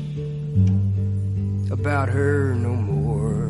about 1.72 2.10
her 2.10 2.54
no 2.54 2.76
more. 2.76 3.46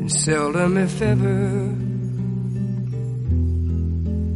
And 0.00 0.10
seldom, 0.10 0.78
if 0.78 1.02
ever, 1.02 1.74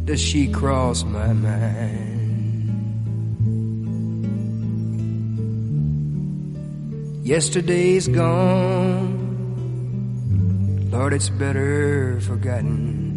does 0.05 0.21
she 0.21 0.47
cross 0.47 1.03
my 1.03 1.33
mind. 1.33 2.13
Yesterday's 7.23 8.07
gone. 8.07 9.09
Lord, 10.91 11.13
it's 11.15 11.29
better 11.29 12.19
forgotten. 12.21 13.12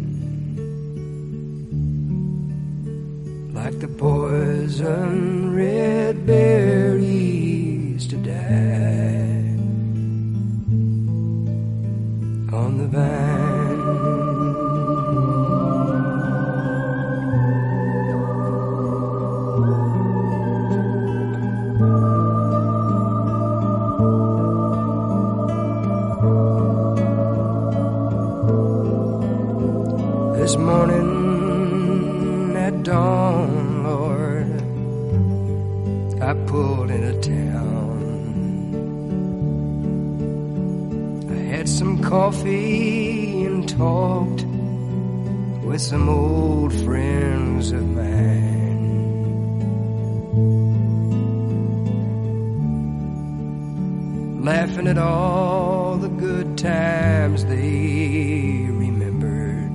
Laughing 54.47 54.87
at 54.87 54.97
all 54.97 55.97
the 55.97 56.07
good 56.07 56.57
times 56.57 57.43
they 57.47 58.65
remembered. 58.69 59.71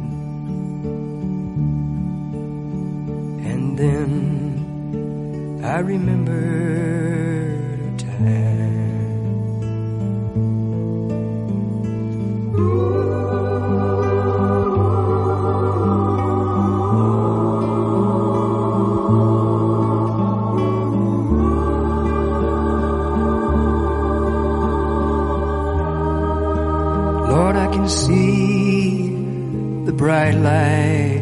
And 3.51 3.79
then 3.79 5.61
I 5.63 5.81
remembered 5.81 6.92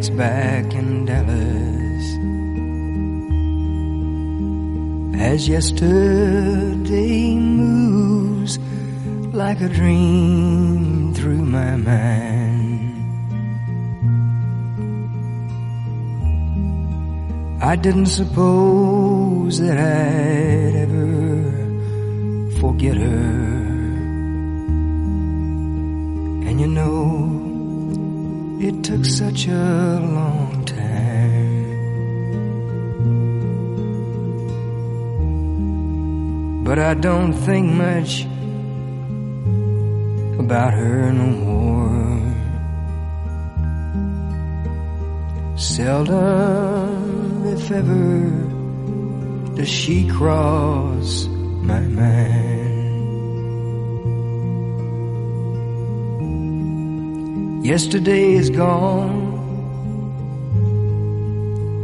lights 0.00 0.16
back 0.16 0.72
in 0.72 1.04
Dallas. 1.04 2.06
As 5.20 5.46
yesterday 5.46 7.34
moves 7.36 8.58
like 9.34 9.60
a 9.60 9.68
dream 9.68 11.12
through 11.12 11.44
my 11.44 11.76
mind. 11.76 12.96
I 17.62 17.76
didn't 17.76 18.06
suppose 18.06 19.58
that 19.60 19.76
I'd 19.76 20.76
ever 20.76 21.52
forget 22.58 22.96
her. 22.96 23.59
Such 29.20 29.48
a 29.48 30.00
long 30.16 30.64
time. 30.64 30.90
but 36.64 36.78
I 36.78 36.94
don't 36.94 37.34
think 37.34 37.66
much 37.72 38.24
about 40.38 40.72
her 40.72 41.12
no 41.12 41.26
more. 41.44 42.22
Seldom, 45.56 47.46
if 47.54 47.70
ever, 47.72 48.30
does 49.56 49.68
she 49.68 50.08
cross 50.08 51.26
my 51.70 51.80
mind. 51.80 52.49
Yesterday 57.70 58.32
is 58.32 58.50
gone, 58.50 59.14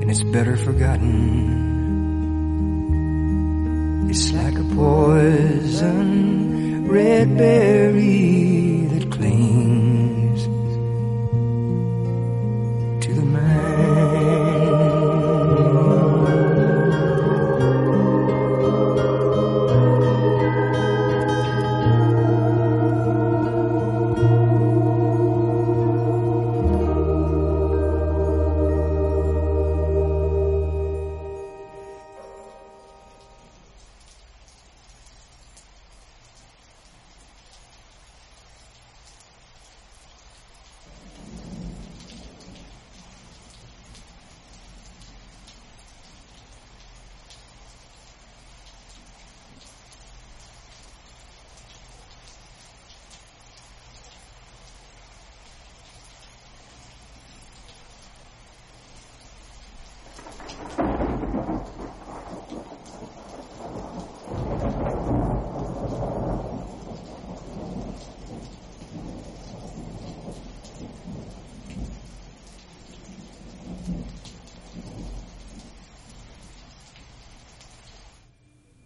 and 0.02 0.10
it's 0.10 0.24
better 0.24 0.56
forgotten. 0.56 1.14
It's 4.10 4.32
like 4.32 4.58
a 4.58 4.64
poison 4.74 6.08
red 6.88 7.38
berry 7.38 8.55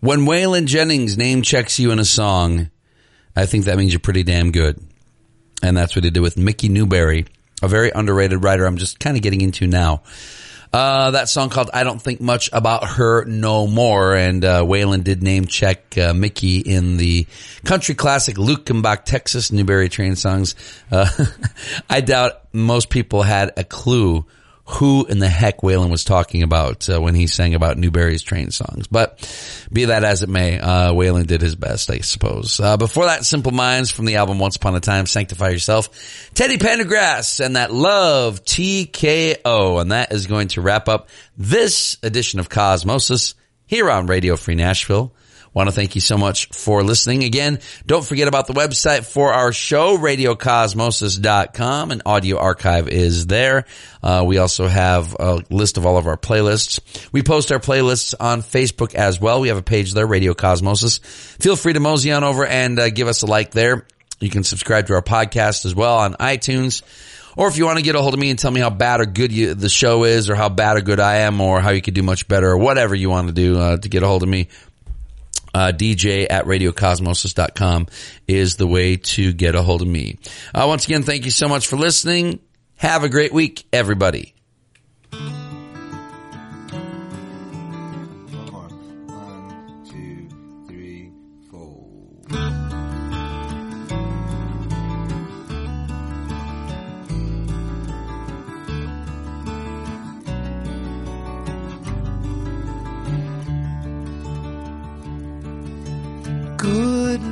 When 0.01 0.20
Waylon 0.20 0.64
Jennings 0.64 1.18
name 1.18 1.42
checks 1.42 1.78
you 1.78 1.90
in 1.90 1.98
a 1.98 2.05
song, 2.07 2.70
I 3.36 3.44
think 3.44 3.66
that 3.66 3.76
means 3.76 3.92
you're 3.92 4.01
pretty 4.01 4.22
damn 4.22 4.51
good. 4.51 4.82
And 5.62 5.76
that's 5.76 5.94
what 5.94 6.05
he 6.05 6.11
did 6.11 6.20
with 6.20 6.38
Mickey 6.38 6.70
Newbury, 6.70 7.26
a 7.62 7.68
very 7.68 7.90
underrated 7.90 8.42
writer 8.42 8.64
I'm 8.64 8.78
just 8.78 8.98
kind 8.98 9.16
of 9.18 9.22
getting 9.22 9.42
into 9.42 9.66
now. 9.66 10.03
Uh, 10.72 11.11
that 11.11 11.28
song 11.28 11.51
called 11.51 11.68
I 11.74 11.82
Don't 11.82 12.01
Think 12.01 12.20
Much 12.20 12.48
About 12.53 12.84
Her 12.86 13.24
No 13.26 13.66
More. 13.66 14.14
And, 14.14 14.42
uh, 14.42 14.62
Waylon 14.62 15.05
did 15.05 15.22
name 15.22 15.46
check, 15.46 15.98
uh, 15.98 16.14
Mickey 16.14 16.59
in 16.59 16.96
the 16.96 17.26
country 17.64 17.94
classic 17.94 18.36
Luckenbach, 18.36 19.05
Texas 19.05 19.53
Newbury 19.53 19.90
train 19.90 20.16
songs. 20.16 20.55
Uh, 20.90 21.09
I 21.90 22.01
doubt 22.01 22.55
most 22.55 22.88
people 22.88 23.22
had 23.22 23.53
a 23.59 23.64
clue 23.64 24.24
who 24.71 25.05
in 25.07 25.18
the 25.18 25.29
heck 25.29 25.59
Waylon 25.59 25.91
was 25.91 26.05
talking 26.05 26.43
about 26.43 26.89
uh, 26.89 27.01
when 27.01 27.14
he 27.14 27.27
sang 27.27 27.55
about 27.55 27.77
Newbury's 27.77 28.23
train 28.23 28.51
songs. 28.51 28.87
But 28.87 29.18
be 29.73 29.87
that 29.87 30.05
as 30.05 30.23
it 30.23 30.29
may, 30.29 30.59
uh, 30.59 30.93
Waylon 30.93 31.27
did 31.27 31.41
his 31.41 31.57
best, 31.57 31.91
I 31.91 31.99
suppose. 31.99 32.61
Uh, 32.61 32.77
before 32.77 33.07
that, 33.07 33.25
Simple 33.25 33.53
Minds 33.53 33.91
from 33.91 34.05
the 34.05 34.16
album 34.16 34.39
Once 34.39 34.57
Upon 34.57 34.75
a 34.77 34.81
Time, 34.81 35.07
Sanctify 35.07 35.51
Yourself, 35.51 36.31
Teddy 36.35 36.57
Pendergrass 36.57 37.45
and 37.45 37.57
that 37.57 37.73
Love 37.73 38.45
TKO. 38.45 39.81
And 39.81 39.93
that 39.93 40.12
is 40.12 40.27
going 40.27 40.49
to 40.49 40.61
wrap 40.61 40.89
up 40.89 41.09
this 41.37 41.99
edition 42.03 42.39
of 42.41 42.49
Cosmosis 42.49 43.35
here 43.66 43.91
on 43.91 44.07
Radio 44.07 44.37
Free 44.37 44.55
Nashville. 44.55 45.12
Want 45.53 45.68
to 45.68 45.74
thank 45.74 45.96
you 45.96 46.01
so 46.01 46.16
much 46.16 46.46
for 46.51 46.84
listening. 46.84 47.24
Again, 47.24 47.59
don't 47.84 48.05
forget 48.05 48.28
about 48.28 48.46
the 48.46 48.53
website 48.53 49.05
for 49.05 49.32
our 49.32 49.53
show, 49.53 49.98
radiocosmosis.com. 49.98 51.90
An 51.90 52.03
audio 52.07 52.38
archive 52.38 52.88
is 52.88 53.26
there. 53.26 53.64
Uh, 54.01 54.22
we 54.24 54.38
also 54.38 54.68
have 54.68 55.16
a 55.18 55.42
list 55.51 55.76
of 55.76 55.86
all 55.86 55.96
of 55.96 56.07
our 56.07 56.16
playlists. 56.16 57.09
We 57.11 57.22
post 57.22 57.51
our 57.51 57.59
playlists 57.59 58.14
on 58.20 58.42
Facebook 58.42 58.94
as 58.94 59.20
well. 59.20 59.40
We 59.40 59.48
have 59.48 59.59
a 59.59 59.62
page 59.62 59.92
there, 59.92 60.07
Radio 60.07 60.34
Cosmosis. 60.34 61.01
Feel 61.42 61.57
free 61.57 61.72
to 61.72 61.80
mosey 61.80 62.12
on 62.12 62.22
over 62.22 62.46
and 62.46 62.78
uh, 62.78 62.90
give 62.90 63.09
us 63.09 63.22
a 63.22 63.26
like 63.26 63.51
there. 63.51 63.86
You 64.20 64.30
can 64.30 64.44
subscribe 64.44 64.86
to 64.86 64.94
our 64.94 65.03
podcast 65.03 65.64
as 65.64 65.74
well 65.74 65.98
on 65.98 66.14
iTunes. 66.14 66.82
Or 67.36 67.48
if 67.48 67.57
you 67.57 67.64
want 67.64 67.78
to 67.78 67.84
get 67.84 67.94
a 67.94 68.03
hold 68.03 68.12
of 68.14 68.20
me 68.20 68.30
and 68.30 68.38
tell 68.38 68.51
me 68.51 68.61
how 68.61 68.70
bad 68.70 69.01
or 69.01 69.07
good 69.07 69.32
you, 69.32 69.55
the 69.55 69.68
show 69.68 70.05
is, 70.05 70.28
or 70.28 70.34
how 70.34 70.48
bad 70.48 70.76
or 70.76 70.80
good 70.80 71.01
I 71.01 71.18
am, 71.18 71.40
or 71.40 71.61
how 71.61 71.70
you 71.70 71.80
could 71.80 71.94
do 71.94 72.03
much 72.03 72.28
better, 72.28 72.51
or 72.51 72.59
whatever 72.59 72.94
you 72.94 73.09
want 73.09 73.28
to 73.28 73.32
do 73.32 73.59
uh, 73.59 73.76
to 73.78 73.88
get 73.88 74.03
a 74.03 74.07
hold 74.07 74.22
of 74.22 74.28
me, 74.28 74.48
uh, 75.55 75.72
DJ 75.74 76.26
at 76.28 76.44
radiocosmosis.com 76.44 77.86
is 78.26 78.57
the 78.57 78.66
way 78.66 78.96
to 78.96 79.32
get 79.32 79.55
a 79.55 79.62
hold 79.62 79.82
of 79.82 79.88
me. 79.88 80.18
Uh, 80.55 80.64
once 80.66 80.84
again, 80.84 81.03
thank 81.03 81.24
you 81.24 81.30
so 81.30 81.48
much 81.48 81.66
for 81.66 81.76
listening. 81.76 82.40
Have 82.76 83.05
a 83.05 83.09
great 83.09 83.32
week, 83.32 83.66
everybody. 83.72 84.34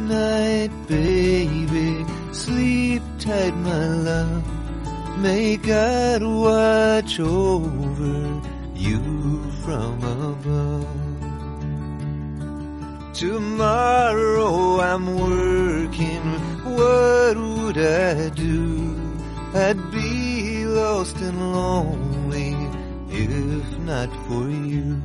Night, 0.09 0.71
baby. 0.89 2.05
Sleep 2.33 3.03
tight, 3.19 3.55
my 3.57 3.87
love. 3.87 4.45
May 5.19 5.57
God 5.57 6.23
watch 6.23 7.21
over 7.21 8.41
you 8.75 9.51
from 9.65 10.03
above. 10.03 10.87
Tomorrow 13.15 14.81
I'm 14.81 15.07
working. 15.19 16.27
What 16.77 17.37
would 17.37 17.79
I 17.79 18.29
do? 18.31 18.95
I'd 19.55 19.91
be 19.91 20.65
lost 20.67 21.17
and 21.17 21.53
lonely 21.53 22.55
if 23.11 23.79
not 23.81 24.11
for 24.27 24.49
you. 24.49 25.01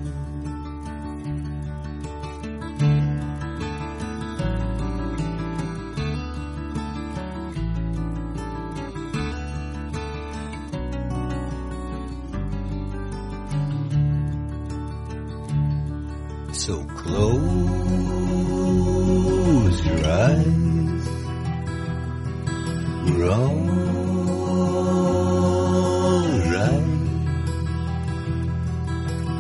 So 16.54 16.86
close 16.96 17.36
your 19.86 20.06
eyes. 20.06 21.08
We're 23.10 23.30
alright 23.30 23.74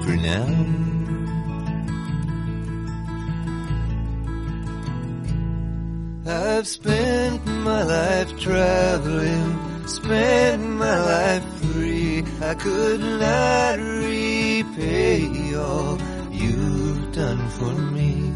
for 0.03 0.15
now. 0.17 0.47
I've 6.25 6.67
spent 6.67 7.45
my 7.45 7.83
life 7.83 8.37
traveling, 8.39 9.87
spent 9.87 10.63
my 10.63 10.99
life 10.99 11.45
free. 11.61 12.25
I 12.41 12.55
could 12.55 12.99
not 12.99 13.79
repay 13.79 15.55
all 15.55 15.97
done 17.13 17.47
for 17.49 17.73
me. 17.95 18.33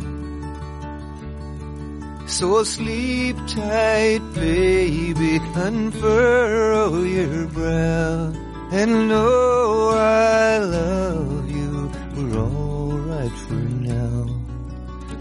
So 2.28 2.64
sleep 2.64 3.36
tight, 3.48 4.22
baby, 4.36 5.40
unfurl 5.56 7.06
your 7.06 7.48
brow, 7.48 8.34
and 8.72 9.10
know 9.10 9.90
I 9.96 10.60
love 10.60 11.50
you. 11.50 11.92
We're 12.16 12.38
alright 12.38 13.32
for 13.48 13.64
now. 13.94 14.28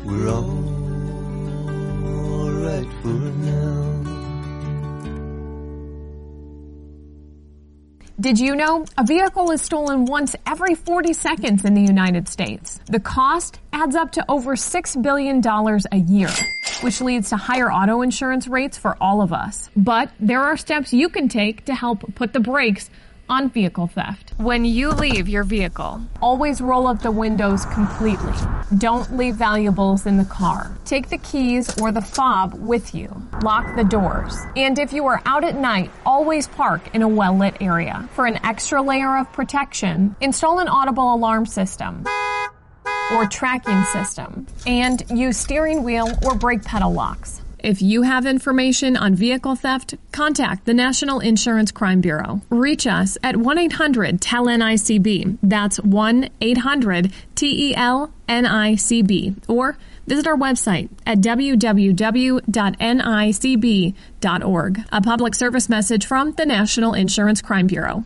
We're 0.04 0.28
all 0.28 0.45
Did 8.26 8.40
you 8.40 8.56
know 8.56 8.84
a 8.98 9.04
vehicle 9.04 9.52
is 9.52 9.62
stolen 9.62 10.04
once 10.04 10.34
every 10.46 10.74
40 10.74 11.12
seconds 11.12 11.64
in 11.64 11.74
the 11.74 11.80
United 11.80 12.26
States? 12.26 12.80
The 12.86 12.98
cost 12.98 13.60
adds 13.72 13.94
up 13.94 14.10
to 14.18 14.24
over 14.28 14.56
$6 14.56 15.00
billion 15.00 15.40
a 15.92 15.96
year, 15.96 16.30
which 16.80 17.00
leads 17.00 17.28
to 17.28 17.36
higher 17.36 17.70
auto 17.70 18.02
insurance 18.02 18.48
rates 18.48 18.76
for 18.76 18.96
all 19.00 19.22
of 19.22 19.32
us. 19.32 19.70
But 19.76 20.10
there 20.18 20.42
are 20.42 20.56
steps 20.56 20.92
you 20.92 21.08
can 21.08 21.28
take 21.28 21.66
to 21.66 21.74
help 21.76 22.16
put 22.16 22.32
the 22.32 22.40
brakes 22.40 22.90
on 23.28 23.50
vehicle 23.50 23.86
theft. 23.86 24.32
When 24.36 24.64
you 24.64 24.90
leave 24.90 25.28
your 25.28 25.44
vehicle, 25.44 26.00
always 26.20 26.60
roll 26.60 26.86
up 26.86 27.02
the 27.02 27.10
windows 27.10 27.64
completely. 27.66 28.32
Don't 28.78 29.16
leave 29.16 29.36
valuables 29.36 30.06
in 30.06 30.16
the 30.16 30.24
car. 30.24 30.76
Take 30.84 31.08
the 31.08 31.18
keys 31.18 31.78
or 31.80 31.92
the 31.92 32.00
fob 32.00 32.54
with 32.54 32.94
you. 32.94 33.08
Lock 33.42 33.76
the 33.76 33.84
doors. 33.84 34.36
And 34.56 34.78
if 34.78 34.92
you 34.92 35.06
are 35.06 35.22
out 35.26 35.44
at 35.44 35.56
night, 35.56 35.90
always 36.04 36.46
park 36.46 36.94
in 36.94 37.02
a 37.02 37.08
well 37.08 37.36
lit 37.36 37.56
area. 37.60 38.08
For 38.12 38.26
an 38.26 38.44
extra 38.44 38.82
layer 38.82 39.16
of 39.16 39.32
protection, 39.32 40.16
install 40.20 40.58
an 40.58 40.68
audible 40.68 41.14
alarm 41.14 41.46
system 41.46 42.04
or 43.12 43.26
tracking 43.26 43.84
system 43.84 44.46
and 44.66 45.02
use 45.10 45.36
steering 45.36 45.82
wheel 45.82 46.08
or 46.24 46.34
brake 46.34 46.64
pedal 46.64 46.92
locks. 46.92 47.42
If 47.66 47.82
you 47.82 48.02
have 48.02 48.26
information 48.26 48.96
on 48.96 49.16
vehicle 49.16 49.56
theft, 49.56 49.96
contact 50.12 50.66
the 50.66 50.72
National 50.72 51.18
Insurance 51.18 51.72
Crime 51.72 52.00
Bureau. 52.00 52.40
Reach 52.48 52.86
us 52.86 53.18
at 53.24 53.38
1 53.38 53.58
800 53.58 54.20
TEL 54.20 54.46
NICB. 54.46 55.38
That's 55.42 55.80
1 55.80 56.28
800 56.40 57.12
T 57.34 57.70
E 57.70 57.74
L 57.74 58.12
N 58.28 58.46
I 58.46 58.76
C 58.76 59.02
B. 59.02 59.34
Or 59.48 59.76
visit 60.06 60.28
our 60.28 60.36
website 60.36 60.90
at 61.04 61.18
www.nicb.org. 61.18 62.44
A 64.92 65.02
public 65.02 65.34
service 65.34 65.68
message 65.68 66.06
from 66.06 66.30
the 66.34 66.46
National 66.46 66.94
Insurance 66.94 67.42
Crime 67.42 67.66
Bureau. 67.66 68.04